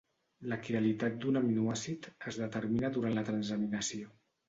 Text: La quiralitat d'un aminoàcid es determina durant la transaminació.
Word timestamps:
La 0.53 0.57
quiralitat 0.67 1.19
d'un 1.27 1.37
aminoàcid 1.43 2.09
es 2.33 2.43
determina 2.47 2.93
durant 2.99 3.19
la 3.23 3.29
transaminació. 3.33 4.15